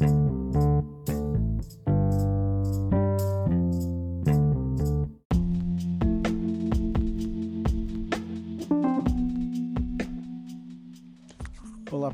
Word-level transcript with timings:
Olá 0.00 0.08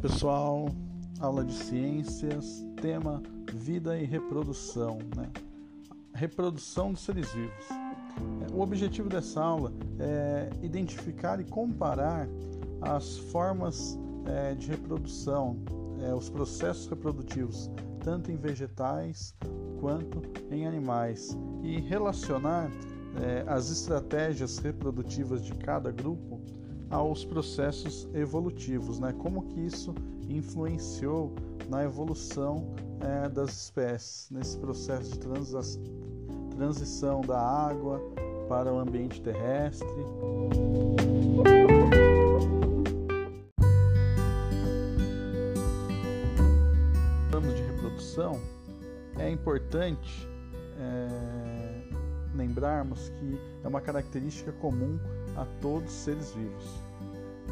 pessoal, 0.01 0.69
aula 1.21 1.45
de 1.45 1.53
ciências, 1.53 2.65
tema 2.83 3.23
vida 3.53 3.97
e 3.97 4.05
reprodução, 4.05 4.99
né? 5.17 5.31
Reprodução 6.13 6.93
dos 6.93 7.03
seres 7.03 7.31
vivos. 7.33 7.67
O 8.53 8.63
objetivo 8.63 9.09
dessa 9.09 9.41
aula 9.41 9.73
é 10.01 10.51
identificar 10.61 11.41
e 11.41 11.45
comparar 11.45 12.27
as 12.81 13.17
formas 13.17 13.97
é, 14.25 14.57
de 14.57 14.71
reprodução, 14.71 15.57
é, 16.03 16.15
os 16.15 16.29
processos 16.29 16.87
reprodutivos, 16.87 17.71
tanto 18.03 18.31
em 18.31 18.37
vegetais 18.37 19.35
quanto 19.81 20.23
em 20.51 20.67
animais, 20.67 21.37
e 21.63 21.81
relacionar 21.81 22.71
é, 23.23 23.45
as 23.47 23.71
estratégias 23.71 24.59
reprodutivas 24.59 25.43
de 25.43 25.55
cada 25.55 25.91
grupo 25.91 26.41
aos 26.91 27.25
processos 27.25 28.09
evolutivos, 28.15 29.01
né? 29.01 29.13
Como 29.13 29.43
que 29.43 29.61
isso 29.61 29.95
influenciou 30.29 31.35
na 31.69 31.85
evolução 31.85 32.75
é, 33.01 33.29
das 33.29 33.51
espécies 33.51 34.31
nesse 34.31 34.59
processo 34.59 35.13
de 35.13 35.19
transição 36.57 37.21
da 37.23 37.41
água 37.41 38.01
para 38.49 38.73
o 38.73 38.79
ambiente 38.79 39.21
terrestre. 39.21 39.89
Falamos 47.31 47.55
de 47.57 47.63
reprodução, 47.63 48.41
é 49.19 49.29
importante 49.29 50.29
é, 50.79 51.83
lembrarmos 52.35 53.09
que 53.11 53.39
é 53.65 53.69
uma 53.69 53.81
característica 53.81 54.53
comum 54.53 54.99
a 55.37 55.45
todos 55.61 55.93
os 55.93 55.99
seres 56.01 56.33
vivos. 56.33 56.81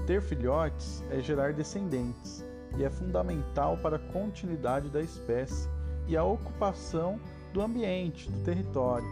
Ter 0.06 0.22
filhotes 0.22 1.02
é 1.10 1.20
gerar 1.20 1.52
descendentes 1.52 2.44
e 2.78 2.84
é 2.84 2.90
fundamental 2.90 3.76
para 3.78 3.96
a 3.96 4.12
continuidade 4.12 4.88
da 4.90 5.00
espécie 5.00 5.68
e 6.06 6.16
a 6.16 6.24
ocupação 6.24 7.18
do 7.52 7.60
ambiente, 7.60 8.30
do 8.30 8.44
território. 8.44 9.06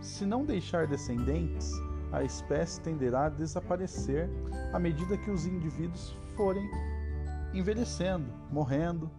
Se 0.00 0.24
não 0.24 0.44
deixar 0.44 0.86
descendentes, 0.86 1.72
a 2.12 2.22
espécie 2.22 2.80
tenderá 2.80 3.26
a 3.26 3.28
desaparecer 3.28 4.28
à 4.72 4.78
medida 4.78 5.16
que 5.16 5.30
os 5.30 5.46
indivíduos 5.46 6.16
forem 6.36 6.68
envelhecendo, 7.52 8.26
morrendo. 8.50 9.10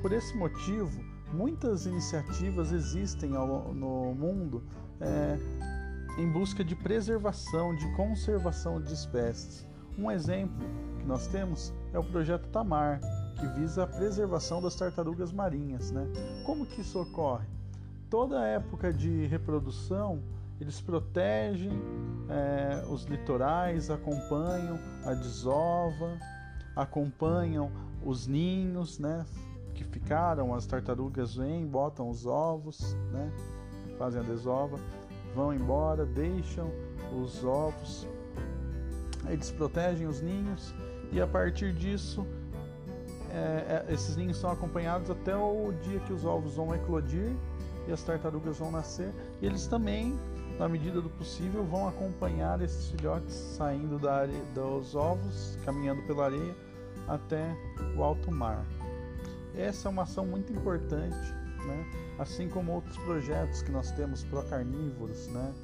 Por 0.00 0.12
esse 0.12 0.36
motivo, 0.36 1.02
muitas 1.32 1.86
iniciativas 1.86 2.72
existem 2.72 3.36
ao, 3.36 3.74
no 3.74 4.14
mundo 4.14 4.62
é, 5.00 5.38
em 6.18 6.30
busca 6.30 6.64
de 6.64 6.74
preservação, 6.76 7.74
de 7.74 7.90
conservação 7.94 8.80
de 8.80 8.92
espécies. 8.92 9.66
Um 9.96 10.10
exemplo 10.10 10.66
que 10.98 11.04
nós 11.04 11.26
temos 11.26 11.72
é 11.92 11.98
o 11.98 12.04
projeto 12.04 12.48
Tamar, 12.48 13.00
que 13.36 13.46
visa 13.60 13.84
a 13.84 13.86
preservação 13.86 14.62
das 14.62 14.74
tartarugas 14.76 15.32
marinhas. 15.32 15.90
Né? 15.90 16.06
Como 16.44 16.64
que 16.66 16.80
isso 16.80 17.00
ocorre? 17.00 17.46
Toda 18.08 18.46
época 18.46 18.92
de 18.92 19.26
reprodução, 19.26 20.22
eles 20.60 20.80
protegem 20.80 21.72
é, 22.28 22.84
os 22.88 23.04
litorais, 23.04 23.90
acompanham 23.90 24.78
a 25.04 25.14
desova, 25.14 26.16
acompanham 26.74 27.70
os 28.04 28.26
ninhos, 28.26 28.98
né, 28.98 29.24
que 29.78 29.84
ficaram, 29.84 30.52
as 30.52 30.66
tartarugas 30.66 31.36
vêm, 31.36 31.64
botam 31.64 32.10
os 32.10 32.26
ovos, 32.26 32.96
né, 33.12 33.30
fazem 33.96 34.20
a 34.20 34.24
desova, 34.24 34.76
vão 35.36 35.54
embora, 35.54 36.04
deixam 36.04 36.68
os 37.16 37.44
ovos, 37.44 38.04
eles 39.28 39.52
protegem 39.52 40.08
os 40.08 40.20
ninhos 40.20 40.74
e 41.12 41.20
a 41.20 41.28
partir 41.28 41.72
disso 41.72 42.26
é, 43.30 43.84
é, 43.88 43.92
esses 43.92 44.16
ninhos 44.16 44.36
são 44.38 44.50
acompanhados 44.50 45.10
até 45.10 45.36
o 45.36 45.72
dia 45.82 46.00
que 46.00 46.12
os 46.12 46.24
ovos 46.24 46.56
vão 46.56 46.74
eclodir 46.74 47.30
e 47.86 47.92
as 47.92 48.02
tartarugas 48.02 48.58
vão 48.58 48.72
nascer 48.72 49.12
e 49.40 49.46
eles 49.46 49.68
também 49.68 50.18
na 50.58 50.68
medida 50.68 51.00
do 51.00 51.08
possível 51.10 51.64
vão 51.64 51.86
acompanhar 51.86 52.60
esses 52.60 52.90
filhotes 52.90 53.32
saindo 53.32 53.96
da 53.96 54.16
areia, 54.16 54.42
dos 54.54 54.96
ovos 54.96 55.56
caminhando 55.64 56.02
pela 56.02 56.24
areia 56.24 56.56
até 57.06 57.56
o 57.96 58.02
alto 58.02 58.32
mar 58.32 58.64
essa 59.54 59.88
é 59.88 59.90
uma 59.90 60.02
ação 60.02 60.26
muito 60.26 60.52
importante 60.52 61.16
né? 61.66 61.86
assim 62.18 62.48
como 62.48 62.72
outros 62.72 62.96
projetos 62.98 63.62
que 63.62 63.70
nós 63.70 63.90
temos 63.92 64.24
pró-carnívoros 64.24 65.28
né? 65.28 65.54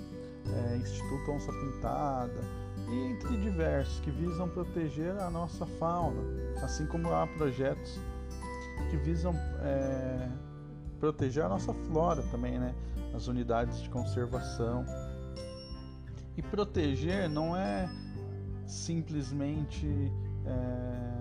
É, 0.47 0.77
Instituto 0.77 1.33
Onça 1.33 1.53
Pintada 1.53 2.65
e 2.89 3.12
entre 3.12 3.37
diversos 3.39 3.99
que 4.00 4.11
visam 4.11 4.49
proteger 4.49 5.17
a 5.19 5.31
nossa 5.31 5.65
fauna, 5.65 6.21
assim 6.62 6.87
como 6.87 7.12
há 7.12 7.27
projetos 7.27 7.99
que 8.91 8.97
visam 8.99 9.34
é, 9.62 10.28
proteger 11.01 11.45
a 11.45 11.49
nossa 11.49 11.72
flora 11.72 12.22
também, 12.31 12.59
né? 12.59 12.75
As 13.15 13.27
unidades 13.27 13.81
de 13.83 13.89
conservação. 13.89 14.84
E 16.37 16.43
proteger 16.43 17.28
não 17.28 17.56
é 17.56 17.89
simplesmente 18.66 20.12
é, 20.45 21.13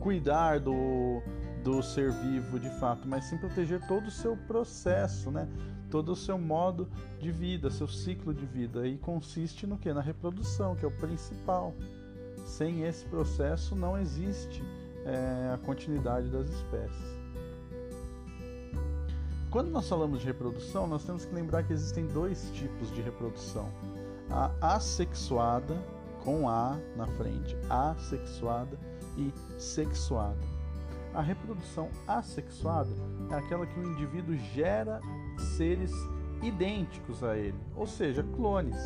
cuidar 0.00 0.58
do, 0.58 1.22
do 1.62 1.82
ser 1.82 2.10
vivo 2.10 2.58
de 2.58 2.70
fato, 2.80 3.06
mas 3.06 3.24
sim 3.24 3.36
proteger 3.36 3.86
todo 3.86 4.08
o 4.08 4.10
seu 4.10 4.36
processo, 4.36 5.30
né? 5.30 5.46
todo 5.90 6.12
o 6.12 6.16
seu 6.16 6.38
modo 6.38 6.88
de 7.18 7.30
vida, 7.30 7.70
seu 7.70 7.88
ciclo 7.88 8.32
de 8.32 8.46
vida. 8.46 8.86
E 8.86 8.96
consiste 8.96 9.66
no 9.66 9.76
que? 9.76 9.92
Na 9.92 10.00
reprodução, 10.00 10.74
que 10.74 10.84
é 10.84 10.88
o 10.88 10.90
principal. 10.92 11.74
Sem 12.46 12.84
esse 12.84 13.04
processo 13.06 13.76
não 13.76 13.98
existe 13.98 14.62
é, 15.04 15.52
a 15.54 15.58
continuidade 15.58 16.28
das 16.28 16.48
espécies. 16.48 17.20
Quando 19.50 19.68
nós 19.70 19.88
falamos 19.88 20.20
de 20.20 20.26
reprodução, 20.26 20.86
nós 20.86 21.04
temos 21.04 21.24
que 21.24 21.34
lembrar 21.34 21.64
que 21.64 21.72
existem 21.72 22.06
dois 22.06 22.50
tipos 22.54 22.90
de 22.92 23.02
reprodução: 23.02 23.68
a 24.30 24.76
assexuada, 24.76 25.76
com 26.24 26.48
A 26.48 26.78
na 26.96 27.06
frente, 27.06 27.56
assexuada 27.68 28.78
e 29.16 29.32
sexuada. 29.58 30.38
A 31.12 31.20
reprodução 31.20 31.90
assexuada 32.06 32.90
é 33.30 33.34
aquela 33.34 33.66
que 33.66 33.78
o 33.78 33.92
indivíduo 33.92 34.36
gera 34.54 35.00
seres 35.56 35.92
idênticos 36.42 37.22
a 37.24 37.36
ele, 37.36 37.58
ou 37.74 37.86
seja, 37.86 38.22
clones. 38.36 38.78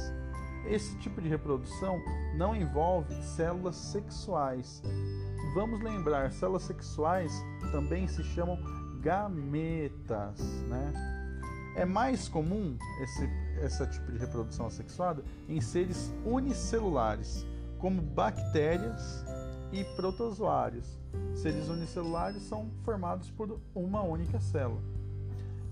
Esse 0.66 0.96
tipo 0.98 1.20
de 1.20 1.28
reprodução 1.28 2.00
não 2.36 2.56
envolve 2.56 3.14
células 3.22 3.76
sexuais. 3.76 4.82
Vamos 5.54 5.80
lembrar, 5.82 6.32
células 6.32 6.62
sexuais 6.62 7.32
também 7.70 8.08
se 8.08 8.24
chamam 8.24 8.58
gametas, 9.00 10.40
né? 10.68 10.92
É 11.76 11.84
mais 11.84 12.28
comum 12.28 12.78
esse, 13.02 13.28
esse 13.62 13.86
tipo 13.88 14.10
de 14.12 14.18
reprodução 14.18 14.66
assexuada 14.66 15.22
em 15.48 15.60
seres 15.60 16.12
unicelulares, 16.24 17.44
como 17.78 18.00
bactérias 18.00 19.24
e 19.74 19.84
protozoários. 19.96 20.86
Seres 21.34 21.68
unicelulares 21.68 22.42
são 22.42 22.70
formados 22.84 23.30
por 23.30 23.60
uma 23.74 24.02
única 24.02 24.40
célula. 24.40 24.80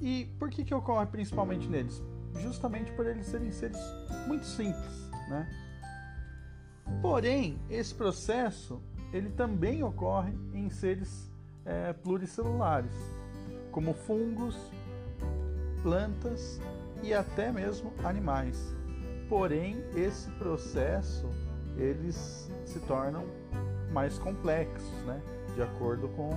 E 0.01 0.29
por 0.39 0.51
que, 0.51 0.65
que 0.65 0.75
ocorre 0.75 1.07
principalmente 1.07 1.69
neles? 1.69 2.03
Justamente 2.41 2.91
por 2.93 3.07
eles 3.07 3.27
serem 3.27 3.53
seres 3.53 3.79
muito 4.27 4.45
simples, 4.45 5.09
né? 5.29 5.49
Porém, 7.01 7.61
esse 7.71 7.95
processo 7.95 8.83
ele 9.13 9.31
também 9.31 9.85
ocorre 9.85 10.33
em 10.53 10.69
seres 10.69 11.31
é, 11.65 11.93
pluricelulares, 11.93 12.95
como 13.71 13.95
fungos, 13.95 14.57
plantas 15.83 16.61
e 17.03 17.15
até 17.15 17.53
mesmo 17.53 17.93
animais. 18.03 18.75
Porém, 19.29 19.85
esse 19.95 20.29
processo 20.33 21.29
eles 21.77 22.51
se 22.65 22.81
tornam 22.81 23.25
mais 23.93 24.19
complexos, 24.19 24.93
né? 25.07 25.21
de 25.55 25.63
acordo 25.63 26.09
com 26.09 26.31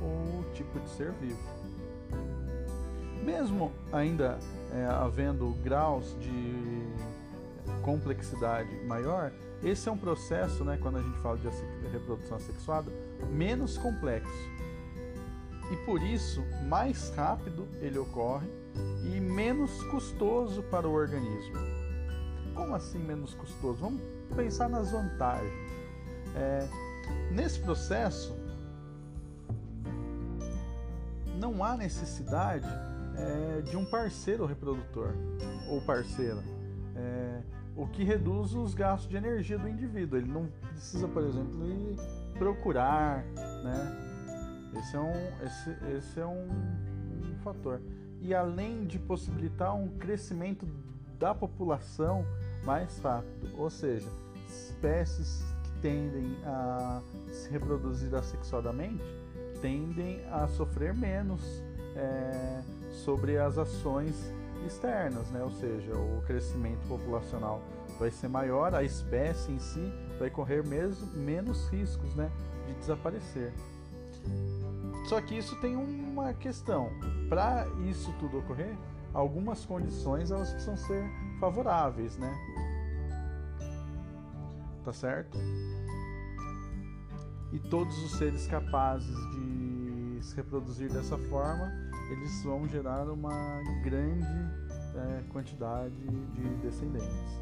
o 0.00 0.44
tipo 0.54 0.78
de 0.80 0.88
ser 0.90 1.12
vivo. 1.12 1.38
Mesmo 3.22 3.72
ainda 3.92 4.38
é, 4.72 4.84
havendo 4.86 5.50
graus 5.62 6.16
de 6.20 6.86
complexidade 7.82 8.74
maior, 8.84 9.32
esse 9.62 9.88
é 9.88 9.92
um 9.92 9.98
processo, 9.98 10.64
né, 10.64 10.78
quando 10.80 10.98
a 10.98 11.02
gente 11.02 11.18
fala 11.18 11.38
de 11.38 11.48
reprodução 11.90 12.36
assexuada, 12.36 12.90
menos 13.30 13.78
complexo. 13.78 14.56
E 15.72 15.76
por 15.84 16.00
isso, 16.02 16.44
mais 16.68 17.10
rápido 17.10 17.66
ele 17.80 17.98
ocorre 17.98 18.46
e 19.04 19.18
menos 19.18 19.82
custoso 19.84 20.62
para 20.64 20.88
o 20.88 20.92
organismo. 20.92 21.56
Como 22.54 22.74
assim 22.74 22.98
menos 22.98 23.34
custoso? 23.34 23.78
Vamos 23.80 24.00
pensar 24.36 24.68
nas 24.68 24.92
vantagens. 24.92 25.52
É, 26.36 26.68
nesse 27.36 27.60
processo, 27.60 28.34
não 31.38 31.62
há 31.62 31.76
necessidade 31.76 32.66
é, 33.14 33.60
de 33.60 33.76
um 33.76 33.84
parceiro 33.84 34.46
reprodutor 34.46 35.12
ou 35.68 35.82
parceira, 35.82 36.42
é, 36.96 37.42
o 37.76 37.86
que 37.86 38.02
reduz 38.02 38.54
os 38.54 38.72
gastos 38.72 39.08
de 39.10 39.16
energia 39.16 39.58
do 39.58 39.68
indivíduo. 39.68 40.18
Ele 40.18 40.32
não 40.32 40.48
precisa, 40.70 41.06
por 41.06 41.22
exemplo, 41.22 41.62
ir 41.66 41.96
procurar, 42.38 43.22
né? 43.62 44.02
Esse 44.78 44.96
é 44.96 45.00
um, 45.00 45.44
esse, 45.44 45.76
esse 45.94 46.20
é 46.20 46.26
um, 46.26 46.48
um 47.22 47.38
fator. 47.42 47.82
E 48.22 48.34
além 48.34 48.86
de 48.86 48.98
possibilitar 48.98 49.76
um 49.76 49.88
crescimento 49.98 50.66
da 51.18 51.34
população 51.34 52.24
mais 52.64 52.98
rápido, 52.98 53.48
ou 53.58 53.68
seja, 53.68 54.08
espécies 54.48 55.44
tendem 55.82 56.36
a 56.44 57.00
se 57.30 57.48
reproduzir 57.50 58.14
assexuadamente 58.14 59.04
tendem 59.60 60.24
a 60.30 60.46
sofrer 60.48 60.94
menos 60.94 61.42
é, 61.94 62.62
sobre 63.04 63.38
as 63.38 63.58
ações 63.58 64.14
externas, 64.66 65.28
né? 65.30 65.42
ou 65.42 65.50
seja, 65.50 65.92
o 65.92 66.22
crescimento 66.26 66.86
populacional 66.88 67.60
vai 67.98 68.10
ser 68.10 68.28
maior, 68.28 68.74
a 68.74 68.82
espécie 68.82 69.52
em 69.52 69.58
si 69.58 69.92
vai 70.18 70.30
correr 70.30 70.64
mesmo, 70.64 71.06
menos 71.16 71.68
riscos 71.68 72.14
né, 72.14 72.30
de 72.66 72.74
desaparecer. 72.74 73.52
Só 75.08 75.20
que 75.20 75.38
isso 75.38 75.58
tem 75.60 75.76
uma 75.76 76.34
questão. 76.34 76.90
Para 77.28 77.66
isso 77.88 78.12
tudo 78.18 78.38
ocorrer, 78.38 78.76
algumas 79.14 79.64
condições 79.64 80.30
elas 80.30 80.50
precisam 80.50 80.76
ser 80.76 81.04
favoráveis, 81.38 82.16
né? 82.18 82.34
Tá 84.86 84.92
certo? 84.92 85.36
E 87.52 87.58
todos 87.58 87.98
os 88.04 88.12
seres 88.12 88.46
capazes 88.46 89.16
de 89.32 90.18
se 90.22 90.36
reproduzir 90.36 90.92
dessa 90.92 91.18
forma, 91.18 91.72
eles 92.08 92.44
vão 92.44 92.68
gerar 92.68 93.10
uma 93.10 93.32
grande 93.82 94.24
é, 94.94 95.24
quantidade 95.32 95.96
de 95.96 96.54
descendentes. 96.62 97.40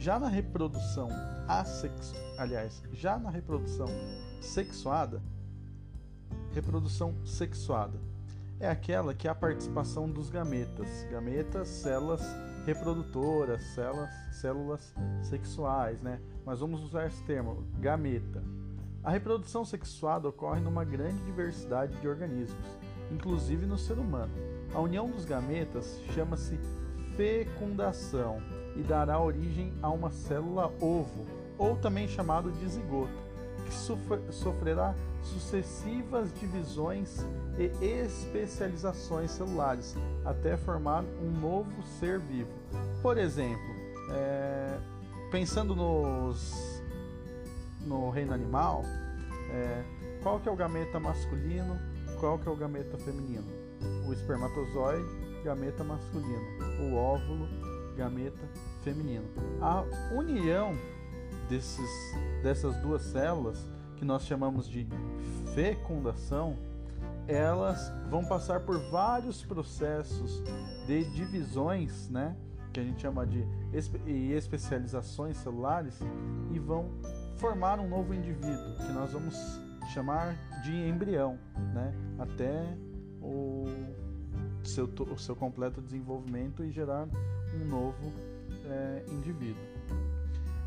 Já 0.00 0.18
na 0.18 0.26
reprodução 0.26 1.08
assexuada, 1.46 2.42
aliás, 2.42 2.82
já 2.92 3.20
na 3.20 3.30
reprodução 3.30 3.86
sexuada, 4.40 5.22
reprodução 6.52 7.14
sexuada 7.24 8.00
é 8.58 8.68
aquela 8.68 9.14
que 9.14 9.28
é 9.28 9.30
a 9.30 9.34
participação 9.34 10.10
dos 10.10 10.28
gametas, 10.28 11.06
gametas, 11.08 11.68
células 11.68 12.20
reprodutoras, 12.66 13.62
células, 13.74 14.10
células 14.32 14.94
sexuais, 15.22 16.00
né? 16.00 16.20
Mas 16.44 16.60
vamos 16.60 16.82
usar 16.82 17.06
esse 17.06 17.22
termo, 17.24 17.64
gameta. 17.78 18.42
A 19.02 19.10
reprodução 19.10 19.64
sexuada 19.64 20.28
ocorre 20.28 20.60
numa 20.60 20.84
grande 20.84 21.22
diversidade 21.24 21.94
de 22.00 22.08
organismos, 22.08 22.66
inclusive 23.10 23.66
no 23.66 23.76
ser 23.76 23.98
humano. 23.98 24.32
A 24.74 24.80
união 24.80 25.10
dos 25.10 25.24
gametas 25.24 26.00
chama-se 26.14 26.58
fecundação 27.16 28.38
e 28.76 28.82
dará 28.82 29.20
origem 29.20 29.72
a 29.82 29.90
uma 29.90 30.10
célula 30.10 30.72
ovo, 30.80 31.26
ou 31.58 31.76
também 31.76 32.08
chamado 32.08 32.50
de 32.50 32.68
zigoto, 32.68 33.12
que 33.64 34.32
sofrerá 34.32 34.94
sucessivas 35.22 36.32
divisões 36.38 37.24
e 37.58 37.84
especializações 37.84 39.30
celulares 39.30 39.96
até 40.24 40.56
formar 40.56 41.02
um 41.22 41.30
novo 41.30 41.82
ser 41.98 42.18
vivo. 42.18 42.50
Por 43.00 43.16
exemplo, 43.16 43.74
é, 44.10 44.78
pensando 45.30 45.74
nos, 45.74 46.82
no 47.80 48.10
reino 48.10 48.34
animal, 48.34 48.82
é, 49.50 49.82
qual 50.22 50.40
que 50.40 50.48
é 50.48 50.52
o 50.52 50.56
gameta 50.56 51.00
masculino, 51.00 51.78
qual 52.20 52.38
que 52.38 52.48
é 52.48 52.52
o 52.52 52.56
gameta 52.56 52.96
feminino? 52.98 53.46
O 54.06 54.12
espermatozoide, 54.12 55.08
gameta 55.44 55.84
masculino. 55.84 56.44
O 56.80 56.96
óvulo, 56.96 57.48
gameta 57.96 58.48
feminino. 58.82 59.26
A 59.60 59.84
união 60.14 60.76
desses, 61.48 61.90
dessas 62.42 62.76
duas 62.76 63.02
células, 63.02 63.66
que 63.96 64.04
nós 64.04 64.24
chamamos 64.24 64.68
de 64.68 64.86
fecundação, 65.54 66.56
elas 67.26 67.92
vão 68.10 68.24
passar 68.24 68.60
por 68.60 68.78
vários 68.90 69.42
processos 69.42 70.42
de 70.86 71.04
divisões, 71.14 72.08
né, 72.08 72.36
que 72.72 72.80
a 72.80 72.82
gente 72.82 73.00
chama 73.00 73.26
de 73.26 73.46
especializações 73.72 75.36
celulares, 75.38 76.00
e 76.52 76.58
vão 76.58 76.90
formar 77.36 77.78
um 77.78 77.88
novo 77.88 78.12
indivíduo, 78.12 78.76
que 78.76 78.92
nós 78.92 79.12
vamos 79.12 79.36
chamar 79.92 80.36
de 80.62 80.72
embrião, 80.72 81.38
né, 81.72 81.94
até 82.18 82.76
o 83.22 83.64
seu, 84.62 84.86
o 84.86 85.18
seu 85.18 85.36
completo 85.36 85.80
desenvolvimento 85.80 86.64
e 86.64 86.70
gerar 86.70 87.08
um 87.54 87.64
novo 87.64 88.12
é, 88.66 89.04
indivíduo. 89.08 89.62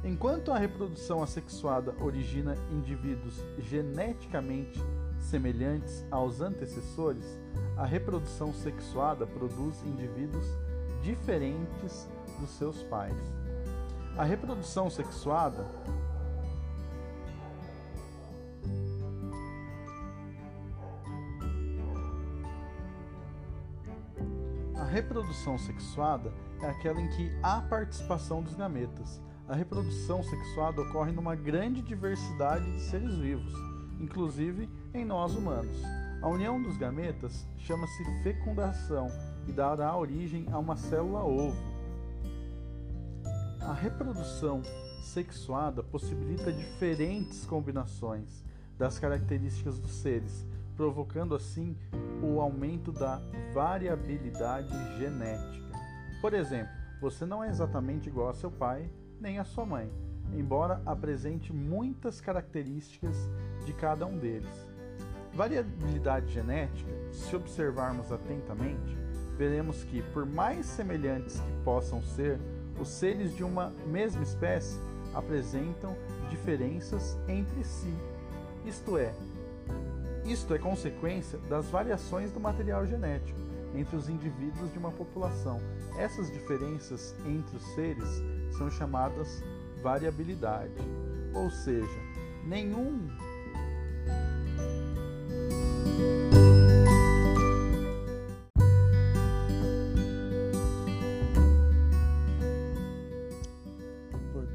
Enquanto 0.04 0.52
a 0.52 0.58
reprodução 0.58 1.22
assexuada 1.22 1.94
origina 2.00 2.56
indivíduos 2.72 3.44
geneticamente 3.60 4.80
semelhantes 5.20 6.06
aos 6.10 6.40
antecessores, 6.40 7.26
a 7.76 7.86
reprodução 7.86 8.54
sexuada 8.54 9.26
produz 9.28 9.84
indivíduos 9.84 10.46
diferentes 11.02 12.08
dos 12.40 12.50
seus 12.52 12.84
pais. 12.84 13.16
A 14.18 14.24
reprodução 14.24 14.90
sexuada 14.90 15.66
reprodução 24.88 25.58
sexuada 25.58 26.34
é 26.62 26.68
aquela 26.68 27.00
em 27.00 27.08
que 27.10 27.32
há 27.44 27.62
participação 27.62 28.42
dos 28.42 28.56
gametas. 28.56 29.22
A 29.48 29.56
reprodução 29.56 30.22
sexuada 30.24 30.82
ocorre 30.82 31.14
numa 31.14 31.34
grande 31.34 31.82
diversidade 31.82 32.70
de 32.70 32.82
seres 32.82 33.16
vivos, 33.16 33.54
inclusive 33.98 34.70
em 34.94 35.06
nós 35.06 35.36
humanos. 35.36 35.82
A 36.22 36.28
união 36.28 36.62
dos 36.62 36.76
gametas 36.78 37.48
chama-se 37.58 38.04
fecundação 38.24 39.08
e 39.48 39.54
dará 39.54 39.96
origem 39.96 40.46
a 40.52 40.60
uma 40.60 40.76
célula 40.76 41.24
ovo. 41.24 41.56
A 43.62 43.72
reprodução 43.72 44.62
sexuada 45.02 45.82
possibilita 45.82 46.52
diferentes 46.52 47.46
combinações 47.46 48.44
das 48.78 49.00
características 49.00 49.80
dos 49.80 49.92
seres, 49.92 50.46
provocando 50.76 51.34
assim 51.34 51.78
o 52.22 52.42
aumento 52.42 52.92
da 52.92 53.22
variabilidade 53.54 54.74
genética. 54.98 55.72
Por 56.20 56.34
exemplo, 56.34 56.74
você 57.00 57.26
não 57.26 57.42
é 57.42 57.50
exatamente 57.50 58.10
igual 58.10 58.28
a 58.28 58.34
seu 58.34 58.52
pai 58.52 58.90
nem 59.20 59.40
a 59.40 59.44
sua 59.44 59.66
mãe, 59.66 59.90
embora 60.34 60.82
apresente 60.86 61.54
muitas 61.54 62.22
características 62.22 63.16
de 63.66 63.74
cada 63.74 64.06
um 64.06 64.18
deles. 64.18 64.68
Variabilidade 65.34 66.32
genética, 66.32 66.92
se 67.12 67.36
observarmos 67.36 68.12
atentamente, 68.12 68.98
veremos 69.38 69.84
que, 69.84 70.02
por 70.14 70.26
mais 70.26 70.66
semelhantes 70.66 71.40
que 71.40 71.64
possam 71.64 72.02
ser, 72.02 72.40
os 72.80 72.88
seres 72.88 73.36
de 73.36 73.44
uma 73.44 73.72
mesma 73.88 74.24
espécie 74.24 74.80
apresentam 75.14 75.96
diferenças 76.30 77.18
entre 77.28 77.64
si. 77.64 77.94
Isto 78.66 78.98
é, 78.98 79.14
isto 80.26 80.54
é 80.54 80.60
consequência 80.60 81.40
das 81.50 81.68
variações 81.68 82.32
do 82.32 82.40
material 82.40 82.86
genético 82.86 83.40
entre 83.76 83.96
os 83.96 84.10
indivíduos 84.10 84.72
de 84.72 84.80
uma 84.80 84.92
população. 84.92 85.60
Essas 85.98 86.32
diferenças 86.32 87.16
entre 87.26 87.56
os 87.56 87.64
seres 87.76 88.22
são 88.52 88.70
chamadas 88.70 89.44
variabilidade, 89.82 90.74
ou 91.34 91.50
seja, 91.50 92.00
nenhum 92.46 93.10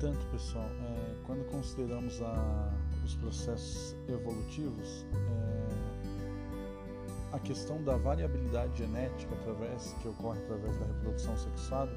Portanto, 0.03 0.27
pessoal, 0.33 0.65
é, 0.65 1.15
quando 1.25 1.49
consideramos 1.49 2.21
a, 2.23 2.75
os 3.05 3.15
processos 3.15 3.95
evolutivos, 4.09 5.07
é, 5.15 5.69
a 7.33 7.39
questão 7.39 7.81
da 7.85 7.97
variabilidade 7.97 8.79
genética 8.79 9.33
através 9.37 9.95
que 10.03 10.09
ocorre 10.09 10.41
através 10.41 10.77
da 10.77 10.87
reprodução 10.87 11.37
sexuada, 11.37 11.93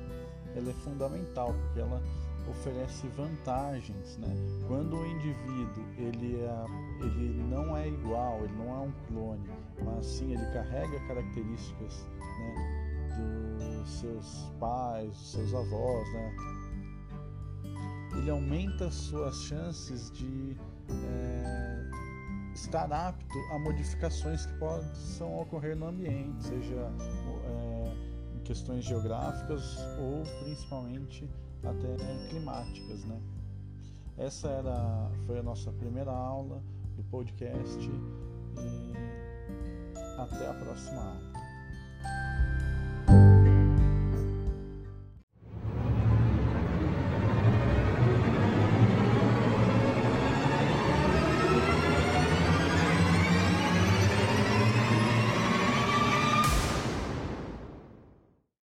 ela 0.55 0.69
é 0.69 0.73
fundamental 0.73 1.53
porque 1.53 1.79
ela 1.79 2.01
oferece 2.49 3.07
vantagens, 3.09 4.17
né? 4.17 4.35
Quando 4.67 4.97
o 4.97 5.05
indivíduo 5.05 5.83
ele, 5.97 6.35
é, 6.41 6.65
ele 7.01 7.43
não 7.49 7.75
é 7.75 7.87
igual, 7.87 8.39
ele 8.43 8.53
não 8.53 8.69
é 8.69 8.79
um 8.87 8.91
clone, 9.07 9.49
mas 9.83 10.05
sim 10.05 10.31
ele 10.31 10.45
carrega 10.53 10.99
características 11.07 12.05
né, 12.39 13.77
dos 13.81 13.99
seus 13.99 14.51
pais, 14.59 15.09
dos 15.09 15.31
seus 15.31 15.53
avós, 15.53 16.13
né? 16.13 16.35
Ele 18.17 18.29
aumenta 18.29 18.89
suas 18.91 19.35
chances 19.43 20.09
de 20.11 20.55
é, 20.89 21.85
estar 22.53 22.91
apto 22.91 23.37
a 23.51 23.59
modificações 23.59 24.45
que 24.45 24.53
possam 24.57 25.41
ocorrer 25.41 25.75
no 25.75 25.87
ambiente, 25.87 26.45
seja 26.45 26.91
questões 28.45 28.85
geográficas 28.85 29.77
ou 29.99 30.23
principalmente 30.43 31.29
até 31.63 31.97
climáticas, 32.29 33.03
né? 33.03 33.19
Essa 34.17 34.47
era, 34.47 35.11
foi 35.25 35.39
a 35.39 35.43
nossa 35.43 35.71
primeira 35.73 36.11
aula 36.11 36.63
do 36.95 37.03
podcast 37.05 37.89
e 37.89 38.93
até 40.17 40.49
a 40.49 40.53
próxima 40.53 41.01
aula. 41.01 41.34